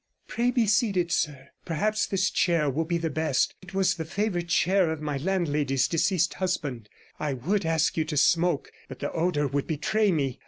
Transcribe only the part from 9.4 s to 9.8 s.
would